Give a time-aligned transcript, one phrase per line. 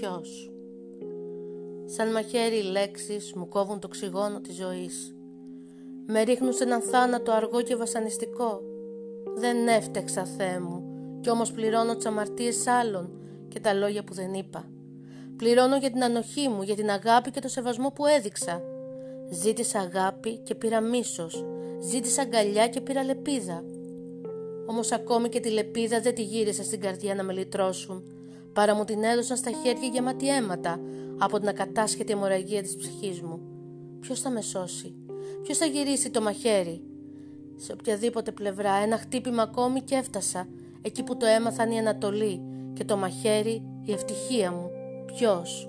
[0.00, 0.50] ποιος.
[1.84, 5.14] Σαν μαχαίρι οι λέξεις μου κόβουν το ξυγόνο της ζωής.
[6.06, 8.60] Με ρίχνουν σε έναν θάνατο αργό και βασανιστικό.
[9.36, 10.82] Δεν έφτεξα, Θεέ μου,
[11.20, 13.10] κι όμως πληρώνω τις αμαρτίες άλλων
[13.48, 14.70] και τα λόγια που δεν είπα.
[15.36, 18.62] Πληρώνω για την ανοχή μου, για την αγάπη και το σεβασμό που έδειξα.
[19.30, 21.44] Ζήτησα αγάπη και πήρα μίσος.
[21.80, 23.64] Ζήτησα αγκαλιά και πήρα λεπίδα.
[24.66, 28.15] Όμως ακόμη και τη λεπίδα δεν τη γύρισα στην καρδιά να με λυτρώσουν,
[28.56, 30.80] παρά μου την έδωσαν στα χέρια γεμάτη αίματα
[31.18, 33.40] από την ακατάσχετη αιμορραγία της ψυχής μου.
[34.00, 34.94] Ποιος θα με σώσει,
[35.42, 36.82] ποιος θα γυρίσει το μαχαίρι;
[37.56, 40.48] Σε οποιαδήποτε πλευρά ένα χτύπημα ακόμη και έφτασα,
[40.82, 42.40] εκεί που το έμαθαν η Ανατολή
[42.72, 44.70] και το μαχαίρι η ευτυχία μου.
[45.06, 45.68] Ποιος;